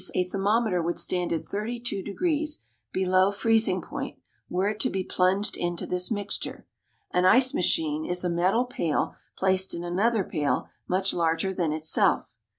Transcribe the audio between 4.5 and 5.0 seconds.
it to